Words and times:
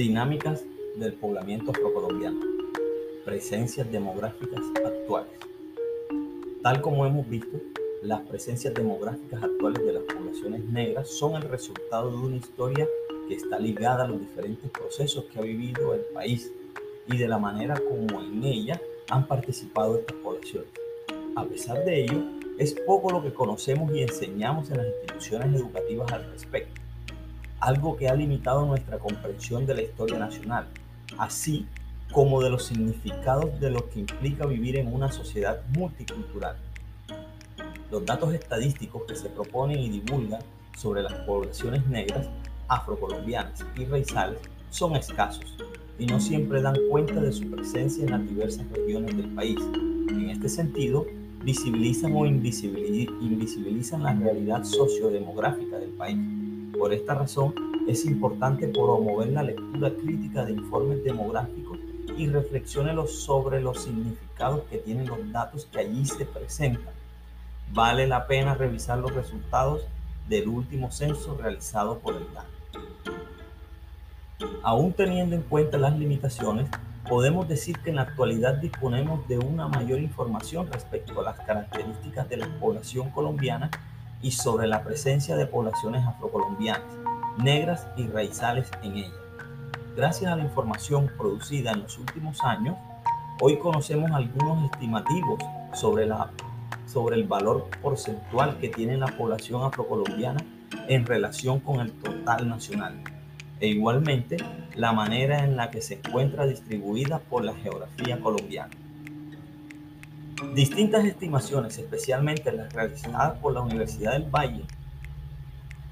Dinámicas 0.00 0.64
del 0.96 1.12
poblamiento 1.12 1.72
afrocolombiano. 1.72 2.40
Presencias 3.26 3.92
demográficas 3.92 4.64
actuales. 4.82 5.32
Tal 6.62 6.80
como 6.80 7.04
hemos 7.04 7.28
visto, 7.28 7.60
las 8.02 8.22
presencias 8.22 8.72
demográficas 8.72 9.42
actuales 9.42 9.84
de 9.84 9.92
las 9.92 10.02
poblaciones 10.04 10.64
negras 10.64 11.10
son 11.10 11.34
el 11.34 11.42
resultado 11.42 12.10
de 12.10 12.16
una 12.16 12.36
historia 12.36 12.88
que 13.28 13.34
está 13.34 13.58
ligada 13.58 14.04
a 14.04 14.08
los 14.08 14.20
diferentes 14.20 14.70
procesos 14.70 15.26
que 15.26 15.38
ha 15.38 15.42
vivido 15.42 15.92
el 15.92 16.00
país 16.14 16.50
y 17.06 17.18
de 17.18 17.28
la 17.28 17.36
manera 17.36 17.78
como 17.78 18.22
en 18.22 18.42
ella 18.42 18.80
han 19.10 19.26
participado 19.26 19.98
estas 19.98 20.16
poblaciones. 20.16 20.70
A 21.36 21.44
pesar 21.44 21.84
de 21.84 22.04
ello, 22.04 22.22
es 22.56 22.72
poco 22.86 23.10
lo 23.10 23.22
que 23.22 23.34
conocemos 23.34 23.94
y 23.94 24.00
enseñamos 24.00 24.70
en 24.70 24.78
las 24.78 24.86
instituciones 24.86 25.60
educativas 25.60 26.10
al 26.10 26.24
respecto, 26.32 26.80
algo 27.60 27.96
que 27.96 28.08
ha 28.08 28.14
limitado 28.14 28.64
nuestra 28.66 28.98
comprensión 28.98 29.66
de 29.66 29.74
la 29.74 29.82
historia 29.82 30.18
nacional, 30.18 30.66
así 31.18 31.66
como 32.10 32.42
de 32.42 32.50
los 32.50 32.64
significados 32.64 33.60
de 33.60 33.70
lo 33.70 33.88
que 33.88 34.00
implica 34.00 34.46
vivir 34.46 34.76
en 34.76 34.92
una 34.92 35.12
sociedad 35.12 35.62
multicultural. 35.76 36.56
Los 37.90 38.04
datos 38.04 38.32
estadísticos 38.34 39.02
que 39.06 39.14
se 39.14 39.28
proponen 39.28 39.78
y 39.78 39.90
divulgan 39.90 40.40
sobre 40.76 41.02
las 41.02 41.12
poblaciones 41.20 41.86
negras, 41.86 42.28
afrocolombianas 42.68 43.64
y 43.76 43.84
raizales 43.84 44.38
son 44.70 44.96
escasos 44.96 45.56
y 45.98 46.06
no 46.06 46.18
siempre 46.20 46.62
dan 46.62 46.76
cuenta 46.88 47.20
de 47.20 47.32
su 47.32 47.50
presencia 47.50 48.04
en 48.04 48.12
las 48.12 48.26
diversas 48.26 48.66
regiones 48.70 49.16
del 49.16 49.28
país. 49.34 49.58
En 50.08 50.30
este 50.30 50.48
sentido, 50.48 51.06
visibilizan 51.44 52.12
o 52.14 52.24
invisibilizan 52.26 54.02
la 54.02 54.14
realidad 54.14 54.64
sociodemográfica 54.64 55.78
del 55.78 55.90
país. 55.90 56.39
Por 56.80 56.94
esta 56.94 57.14
razón, 57.14 57.54
es 57.86 58.06
importante 58.06 58.66
promover 58.66 59.28
la 59.28 59.42
lectura 59.42 59.90
crítica 59.90 60.46
de 60.46 60.52
informes 60.52 61.04
demográficos 61.04 61.78
y 62.16 62.26
reflexiones 62.26 63.12
sobre 63.22 63.60
los 63.60 63.82
significados 63.82 64.62
que 64.70 64.78
tienen 64.78 65.06
los 65.06 65.30
datos 65.30 65.66
que 65.66 65.80
allí 65.80 66.06
se 66.06 66.24
presentan 66.24 66.94
vale 67.74 68.06
la 68.06 68.26
pena 68.26 68.54
revisar 68.54 68.96
los 68.98 69.14
resultados 69.14 69.82
del 70.26 70.48
último 70.48 70.90
censo 70.90 71.36
realizado 71.36 71.98
por 71.98 72.14
el 72.14 72.26
DANE. 72.32 72.48
Aún 74.62 74.94
teniendo 74.94 75.36
en 75.36 75.42
cuenta 75.42 75.76
las 75.76 75.98
limitaciones, 75.98 76.68
podemos 77.06 77.46
decir 77.46 77.78
que 77.80 77.90
en 77.90 77.96
la 77.96 78.02
actualidad 78.02 78.54
disponemos 78.54 79.28
de 79.28 79.36
una 79.36 79.68
mayor 79.68 80.00
información 80.00 80.66
respecto 80.72 81.20
a 81.20 81.24
las 81.24 81.40
características 81.40 82.26
de 82.30 82.38
la 82.38 82.48
población 82.58 83.10
colombiana 83.10 83.70
y 84.22 84.30
sobre 84.32 84.66
la 84.66 84.82
presencia 84.82 85.36
de 85.36 85.46
poblaciones 85.46 86.04
afrocolombianas, 86.06 86.82
negras 87.38 87.86
y 87.96 88.06
raizales 88.06 88.70
en 88.82 88.96
ella. 88.96 89.14
Gracias 89.96 90.32
a 90.32 90.36
la 90.36 90.44
información 90.44 91.10
producida 91.16 91.72
en 91.72 91.82
los 91.82 91.98
últimos 91.98 92.42
años, 92.42 92.76
hoy 93.40 93.58
conocemos 93.58 94.10
algunos 94.12 94.70
estimativos 94.70 95.38
sobre 95.72 96.06
la 96.06 96.30
sobre 96.86 97.16
el 97.16 97.24
valor 97.24 97.68
porcentual 97.80 98.58
que 98.58 98.68
tiene 98.68 98.96
la 98.96 99.06
población 99.06 99.62
afrocolombiana 99.62 100.44
en 100.88 101.06
relación 101.06 101.60
con 101.60 101.80
el 101.80 101.92
total 101.92 102.48
nacional 102.48 103.00
e 103.60 103.68
igualmente 103.68 104.38
la 104.74 104.92
manera 104.92 105.44
en 105.44 105.56
la 105.56 105.70
que 105.70 105.82
se 105.82 105.94
encuentra 105.94 106.46
distribuida 106.46 107.20
por 107.20 107.44
la 107.44 107.54
geografía 107.54 108.18
colombiana. 108.20 108.74
Distintas 110.54 111.04
estimaciones, 111.04 111.76
especialmente 111.76 112.50
las 112.50 112.72
realizadas 112.72 113.36
por 113.38 113.52
la 113.52 113.60
Universidad 113.60 114.12
del 114.12 114.30
Valle, 114.30 114.64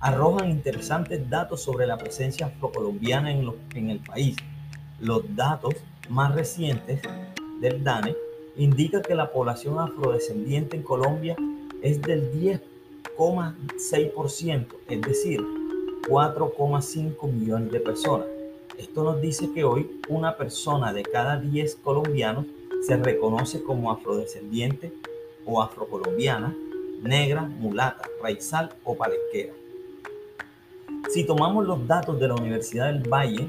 arrojan 0.00 0.50
interesantes 0.50 1.30
datos 1.30 1.62
sobre 1.62 1.86
la 1.86 1.96
presencia 1.96 2.46
afrocolombiana 2.46 3.30
en, 3.30 3.48
en 3.74 3.90
el 3.90 4.00
país. 4.00 4.34
Los 5.00 5.22
datos 5.36 5.74
más 6.08 6.34
recientes 6.34 7.00
del 7.60 7.84
DANE 7.84 8.16
indica 8.56 9.00
que 9.00 9.14
la 9.14 9.30
población 9.30 9.78
afrodescendiente 9.78 10.76
en 10.76 10.82
Colombia 10.82 11.36
es 11.80 12.02
del 12.02 12.32
10,6%, 12.32 14.66
es 14.88 15.00
decir, 15.02 15.40
4,5 16.08 17.32
millones 17.32 17.70
de 17.70 17.78
personas. 17.78 18.26
Esto 18.76 19.04
nos 19.04 19.20
dice 19.20 19.52
que 19.54 19.62
hoy 19.62 20.00
una 20.08 20.36
persona 20.36 20.92
de 20.92 21.04
cada 21.04 21.38
10 21.38 21.76
colombianos 21.76 22.46
se 22.86 22.96
reconoce 22.96 23.62
como 23.62 23.90
afrodescendiente 23.90 24.92
o 25.46 25.62
afrocolombiana, 25.62 26.54
negra, 27.02 27.42
mulata, 27.42 28.08
raizal 28.22 28.74
o 28.84 28.96
palenquera. 28.96 29.52
Si 31.10 31.24
tomamos 31.24 31.66
los 31.66 31.86
datos 31.86 32.18
de 32.18 32.28
la 32.28 32.34
Universidad 32.34 32.92
del 32.92 33.08
Valle, 33.08 33.48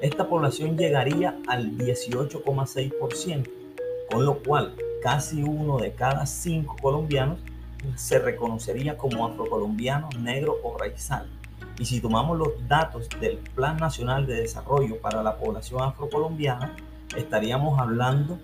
esta 0.00 0.28
población 0.28 0.76
llegaría 0.76 1.38
al 1.46 1.76
18,6%, 1.76 3.50
con 4.10 4.24
lo 4.24 4.38
cual 4.42 4.74
casi 5.02 5.42
uno 5.42 5.78
de 5.78 5.92
cada 5.92 6.26
cinco 6.26 6.76
colombianos 6.80 7.38
se 7.94 8.18
reconocería 8.18 8.96
como 8.96 9.26
afrocolombiano, 9.26 10.08
negro 10.20 10.58
o 10.62 10.76
raizal. 10.78 11.28
Y 11.78 11.84
si 11.84 12.00
tomamos 12.00 12.38
los 12.38 12.68
datos 12.68 13.08
del 13.20 13.36
Plan 13.36 13.76
Nacional 13.76 14.26
de 14.26 14.42
Desarrollo 14.42 14.98
para 14.98 15.22
la 15.22 15.36
población 15.36 15.82
afrocolombiana, 15.82 16.74
estaríamos 17.14 17.78
hablando 17.78 18.38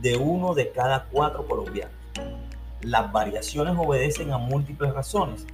de 0.00 0.16
uno 0.16 0.54
de 0.54 0.70
cada 0.70 1.04
cuatro 1.10 1.46
colombianos. 1.46 1.94
Las 2.82 3.12
variaciones 3.12 3.74
obedecen 3.76 4.32
a 4.32 4.38
múltiples 4.38 4.92
razones, 4.94 5.46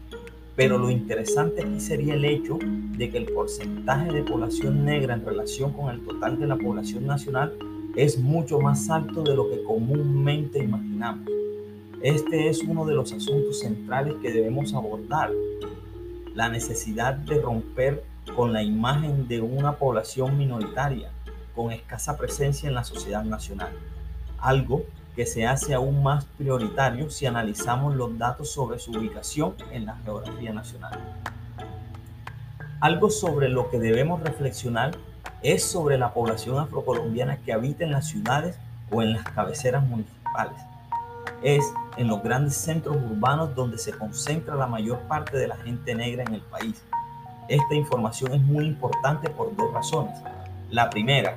pero 0.54 0.78
lo 0.78 0.90
interesante 0.90 1.62
aquí 1.62 1.80
sería 1.80 2.14
el 2.14 2.24
hecho 2.24 2.58
de 2.60 3.10
que 3.10 3.18
el 3.18 3.26
porcentaje 3.26 4.12
de 4.12 4.22
población 4.22 4.84
negra 4.84 5.14
en 5.14 5.26
relación 5.26 5.72
con 5.72 5.90
el 5.90 6.04
total 6.04 6.38
de 6.38 6.46
la 6.46 6.56
población 6.56 7.06
nacional 7.06 7.52
es 7.96 8.18
mucho 8.18 8.60
más 8.60 8.88
alto 8.88 9.22
de 9.22 9.34
lo 9.34 9.50
que 9.50 9.62
comúnmente 9.64 10.60
imaginamos. 10.60 11.28
Este 12.00 12.48
es 12.48 12.62
uno 12.62 12.84
de 12.84 12.94
los 12.94 13.12
asuntos 13.12 13.60
centrales 13.60 14.14
que 14.22 14.30
debemos 14.30 14.72
abordar, 14.74 15.30
la 16.34 16.48
necesidad 16.48 17.14
de 17.14 17.40
romper 17.40 18.04
con 18.36 18.52
la 18.52 18.62
imagen 18.62 19.26
de 19.26 19.40
una 19.40 19.72
población 19.76 20.36
minoritaria 20.36 21.10
con 21.56 21.72
escasa 21.72 22.16
presencia 22.16 22.68
en 22.68 22.76
la 22.76 22.84
sociedad 22.84 23.24
nacional, 23.24 23.72
algo 24.38 24.84
que 25.16 25.24
se 25.24 25.46
hace 25.46 25.72
aún 25.72 26.02
más 26.02 26.26
prioritario 26.36 27.08
si 27.10 27.24
analizamos 27.24 27.96
los 27.96 28.16
datos 28.18 28.50
sobre 28.52 28.78
su 28.78 28.92
ubicación 28.92 29.54
en 29.72 29.86
la 29.86 29.96
geografía 30.04 30.52
nacional. 30.52 31.00
Algo 32.80 33.08
sobre 33.08 33.48
lo 33.48 33.70
que 33.70 33.78
debemos 33.78 34.22
reflexionar 34.22 34.90
es 35.42 35.64
sobre 35.64 35.96
la 35.96 36.12
población 36.12 36.58
afrocolombiana 36.58 37.38
que 37.38 37.54
habita 37.54 37.84
en 37.84 37.92
las 37.92 38.08
ciudades 38.08 38.58
o 38.90 39.00
en 39.00 39.14
las 39.14 39.24
cabeceras 39.24 39.82
municipales. 39.82 40.58
Es 41.42 41.64
en 41.96 42.08
los 42.08 42.22
grandes 42.22 42.54
centros 42.54 42.96
urbanos 42.96 43.54
donde 43.54 43.78
se 43.78 43.92
concentra 43.92 44.54
la 44.54 44.66
mayor 44.66 44.98
parte 45.08 45.38
de 45.38 45.48
la 45.48 45.56
gente 45.56 45.94
negra 45.94 46.24
en 46.24 46.34
el 46.34 46.42
país. 46.42 46.82
Esta 47.48 47.74
información 47.74 48.34
es 48.34 48.42
muy 48.42 48.66
importante 48.66 49.30
por 49.30 49.56
dos 49.56 49.72
razones. 49.72 50.18
La 50.70 50.90
primera 50.90 51.36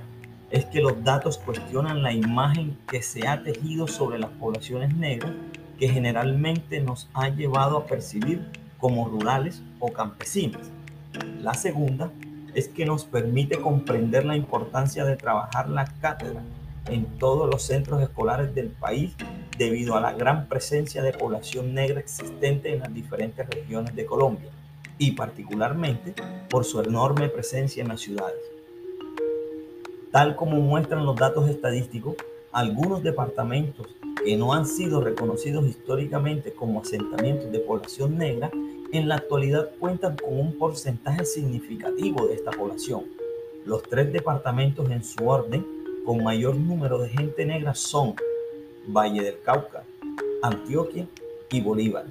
es 0.49 0.65
que 0.65 0.81
los 0.81 1.03
datos 1.03 1.37
cuestionan 1.37 2.01
la 2.01 2.11
imagen 2.11 2.75
que 2.87 3.03
se 3.03 3.27
ha 3.27 3.43
tejido 3.43 3.87
sobre 3.87 4.17
las 4.17 4.31
poblaciones 4.31 4.95
negras 4.95 5.33
que 5.77 5.87
generalmente 5.87 6.81
nos 6.81 7.07
ha 7.13 7.29
llevado 7.29 7.77
a 7.77 7.85
percibir 7.85 8.43
como 8.79 9.07
rurales 9.07 9.61
o 9.79 9.93
campesinas. 9.93 10.71
La 11.41 11.53
segunda 11.53 12.11
es 12.55 12.69
que 12.69 12.85
nos 12.85 13.05
permite 13.05 13.59
comprender 13.61 14.25
la 14.25 14.35
importancia 14.35 15.05
de 15.05 15.15
trabajar 15.15 15.69
la 15.69 15.85
cátedra 16.01 16.41
en 16.87 17.05
todos 17.19 17.47
los 17.47 17.61
centros 17.61 18.01
escolares 18.01 18.55
del 18.55 18.69
país 18.69 19.15
debido 19.59 19.95
a 19.95 20.01
la 20.01 20.13
gran 20.13 20.47
presencia 20.47 21.03
de 21.03 21.13
población 21.13 21.75
negra 21.75 21.99
existente 21.99 22.73
en 22.73 22.79
las 22.79 22.91
diferentes 22.91 23.47
regiones 23.47 23.95
de 23.95 24.05
Colombia 24.07 24.49
y 24.97 25.11
particularmente 25.11 26.15
por 26.49 26.65
su 26.65 26.81
enorme 26.81 27.29
presencia 27.29 27.83
en 27.83 27.89
las 27.89 28.01
ciudades. 28.01 28.58
Tal 30.11 30.35
como 30.35 30.59
muestran 30.59 31.05
los 31.05 31.15
datos 31.15 31.47
estadísticos, 31.47 32.15
algunos 32.51 33.03
departamentos 33.03 33.87
que 34.25 34.35
no 34.37 34.53
han 34.53 34.65
sido 34.65 35.01
reconocidos 35.01 35.67
históricamente 35.67 36.51
como 36.51 36.81
asentamientos 36.81 37.51
de 37.51 37.59
población 37.59 38.17
negra 38.17 38.49
en 38.91 39.07
la 39.07 39.15
actualidad 39.15 39.69
cuentan 39.79 40.17
con 40.17 40.39
un 40.39 40.57
porcentaje 40.57 41.25
significativo 41.25 42.25
de 42.25 42.33
esta 42.33 42.49
población. 42.49 43.03
Los 43.65 43.83
tres 43.83 44.11
departamentos 44.11 44.89
en 44.89 45.03
su 45.03 45.27
orden 45.27 45.63
con 46.03 46.23
mayor 46.23 46.55
número 46.55 46.97
de 46.97 47.09
gente 47.09 47.45
negra 47.45 47.75
son 47.75 48.15
Valle 48.87 49.21
del 49.21 49.39
Cauca, 49.41 49.83
Antioquia 50.41 51.05
y 51.51 51.61
Bolívar. 51.61 52.05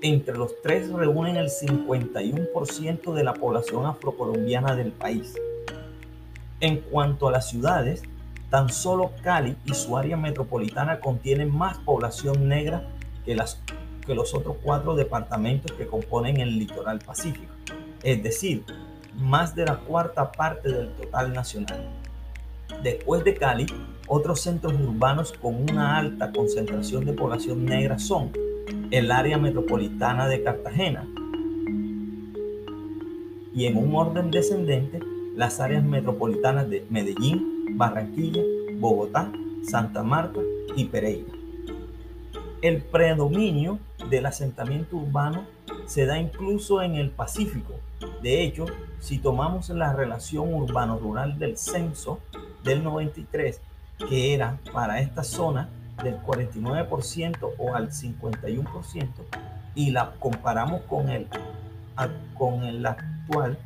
Entre 0.00 0.36
los 0.36 0.54
tres 0.62 0.88
reúnen 0.92 1.34
el 1.34 1.48
51% 1.48 3.14
de 3.14 3.24
la 3.24 3.34
población 3.34 3.84
afrocolombiana 3.84 4.76
del 4.76 4.92
país. 4.92 5.34
En 6.60 6.78
cuanto 6.78 7.28
a 7.28 7.32
las 7.32 7.50
ciudades, 7.50 8.02
tan 8.50 8.70
solo 8.70 9.12
Cali 9.22 9.56
y 9.64 9.74
su 9.74 9.96
área 9.96 10.16
metropolitana 10.16 11.00
contienen 11.00 11.54
más 11.54 11.78
población 11.78 12.48
negra 12.48 12.88
que 13.24 13.34
las 13.34 13.60
que 14.06 14.14
los 14.14 14.34
otros 14.34 14.56
cuatro 14.62 14.94
departamentos 14.94 15.72
que 15.72 15.86
componen 15.86 16.40
el 16.40 16.58
litoral 16.58 17.00
pacífico. 17.00 17.52
Es 18.02 18.22
decir, 18.22 18.64
más 19.18 19.54
de 19.56 19.64
la 19.64 19.78
cuarta 19.78 20.30
parte 20.30 20.70
del 20.70 20.90
total 20.92 21.32
nacional. 21.32 21.88
Después 22.82 23.24
de 23.24 23.34
Cali, 23.34 23.66
otros 24.06 24.40
centros 24.40 24.74
urbanos 24.74 25.32
con 25.32 25.68
una 25.70 25.98
alta 25.98 26.30
concentración 26.30 27.04
de 27.04 27.14
población 27.14 27.64
negra 27.64 27.98
son 27.98 28.30
el 28.92 29.10
área 29.10 29.38
metropolitana 29.38 30.28
de 30.28 30.42
Cartagena 30.42 31.08
y 33.52 33.66
en 33.66 33.76
un 33.76 33.94
orden 33.96 34.30
descendente 34.30 35.00
las 35.36 35.60
áreas 35.60 35.84
metropolitanas 35.84 36.68
de 36.70 36.86
Medellín, 36.88 37.76
Barranquilla, 37.76 38.42
Bogotá, 38.78 39.30
Santa 39.68 40.02
Marta 40.02 40.40
y 40.74 40.86
Pereira. 40.86 41.30
El 42.62 42.82
predominio 42.82 43.78
del 44.08 44.24
asentamiento 44.24 44.96
urbano 44.96 45.44
se 45.84 46.06
da 46.06 46.18
incluso 46.18 46.80
en 46.80 46.94
el 46.94 47.10
Pacífico. 47.10 47.74
De 48.22 48.42
hecho, 48.42 48.64
si 48.98 49.18
tomamos 49.18 49.68
la 49.68 49.92
relación 49.92 50.54
urbano-rural 50.54 51.38
del 51.38 51.58
censo 51.58 52.18
del 52.64 52.82
93, 52.82 53.60
que 54.08 54.32
era 54.32 54.58
para 54.72 55.00
esta 55.00 55.22
zona 55.22 55.68
del 56.02 56.16
49% 56.22 57.50
o 57.58 57.74
al 57.74 57.90
51%, 57.90 59.08
y 59.74 59.90
la 59.90 60.12
comparamos 60.18 60.80
con 60.82 61.10
el, 61.10 61.26
con 62.34 62.62
el 62.64 62.86
actual, 62.86 63.58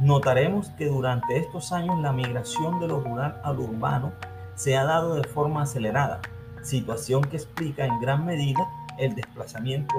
notaremos 0.00 0.70
que 0.70 0.86
durante 0.86 1.38
estos 1.38 1.72
años 1.72 1.98
la 2.00 2.12
migración 2.12 2.80
de 2.80 2.88
lo 2.88 3.00
rural 3.00 3.40
al 3.44 3.58
urbano 3.58 4.12
se 4.54 4.76
ha 4.76 4.84
dado 4.84 5.14
de 5.14 5.28
forma 5.28 5.62
acelerada, 5.62 6.20
situación 6.62 7.22
que 7.22 7.36
explica 7.36 7.84
en 7.86 8.00
gran 8.00 8.24
medida 8.24 8.66
el 8.98 9.14
desplazamiento 9.14 9.94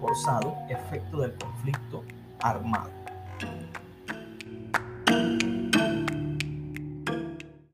forzado 0.00 0.54
efecto 0.68 1.20
del 1.20 1.34
conflicto 1.34 2.02
armado. 2.40 3.07